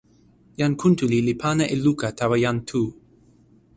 [0.59, 2.81] jan Kuntuli li pana e luka tawa jan Tu.